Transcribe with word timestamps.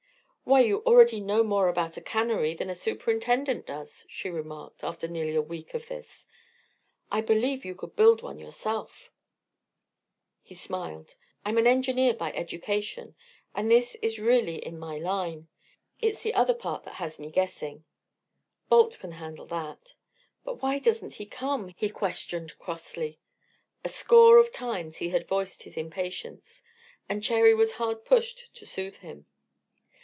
"Why, 0.43 0.59
you 0.61 0.79
already 0.79 1.21
know 1.21 1.43
more 1.45 1.69
about 1.69 1.95
a 1.95 2.01
cannery 2.01 2.53
than 2.53 2.69
a 2.69 2.75
superintendent 2.75 3.65
does," 3.65 4.05
she 4.09 4.29
remarked, 4.29 4.83
after 4.83 5.07
nearly 5.07 5.33
a 5.33 5.41
week 5.41 5.73
of 5.73 5.87
this. 5.87 6.27
"I 7.09 7.21
believe 7.21 7.63
you 7.63 7.73
could 7.73 7.95
build 7.95 8.21
one 8.21 8.37
yourself." 8.37 9.13
He 10.41 10.53
smiled. 10.53 11.15
"I'm 11.45 11.57
an 11.57 11.67
engineer 11.67 12.13
by 12.15 12.33
education, 12.33 13.15
and 13.55 13.71
this 13.71 13.95
is 14.01 14.19
really 14.19 14.55
in 14.57 14.77
my 14.77 14.97
line. 14.97 15.47
It's 16.01 16.21
the 16.21 16.33
other 16.33 16.55
part 16.55 16.83
that 16.83 16.95
has 16.95 17.17
me 17.17 17.29
guessing." 17.31 17.85
"Balt 18.67 18.99
can 18.99 19.13
handle 19.13 19.45
that." 19.45 19.93
"But 20.43 20.61
why 20.61 20.79
doesn't 20.79 21.13
he 21.13 21.25
come?" 21.27 21.69
he 21.77 21.87
questioned, 21.87 22.59
crossly. 22.59 23.21
A 23.85 23.89
score 23.89 24.37
of 24.37 24.51
times 24.51 24.97
he 24.97 25.09
had 25.11 25.29
voiced 25.29 25.63
his 25.63 25.77
impatience, 25.77 26.61
and 27.07 27.23
Cherry 27.23 27.53
was 27.55 27.73
hard 27.73 28.03
pushed 28.03 28.53
to 28.55 28.65
soothe 28.65 28.97
him. 28.97 29.27